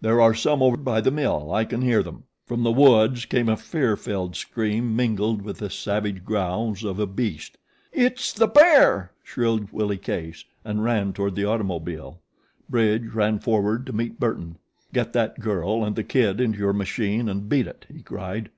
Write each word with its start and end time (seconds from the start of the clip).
There 0.00 0.20
are 0.20 0.34
some 0.34 0.64
over 0.64 0.76
by 0.76 1.00
the 1.00 1.12
mill. 1.12 1.52
I 1.54 1.64
can 1.64 1.80
hear 1.80 2.02
them." 2.02 2.24
From 2.44 2.64
the 2.64 2.72
woods 2.72 3.24
came 3.24 3.48
a 3.48 3.56
fear 3.56 3.94
filled 3.94 4.34
scream 4.34 4.96
mingled 4.96 5.42
with 5.42 5.58
the 5.58 5.70
savage 5.70 6.24
growls 6.24 6.82
of 6.82 6.98
a 6.98 7.06
beast. 7.06 7.56
"It's 7.92 8.32
the 8.32 8.48
bear," 8.48 9.12
shrilled 9.22 9.70
Willie 9.72 9.96
Case, 9.98 10.44
and 10.64 10.82
ran 10.82 11.12
toward 11.12 11.36
the 11.36 11.44
automobile. 11.44 12.18
Bridge 12.68 13.06
ran 13.14 13.38
forward 13.38 13.86
to 13.86 13.92
meet 13.92 14.18
Burton. 14.18 14.56
"Get 14.92 15.12
that 15.12 15.38
girl 15.38 15.84
and 15.84 15.94
the 15.94 16.02
kid 16.02 16.40
into 16.40 16.58
your 16.58 16.72
machine 16.72 17.28
and 17.28 17.48
beat 17.48 17.68
it!" 17.68 17.86
he 17.88 18.02
cried. 18.02 18.50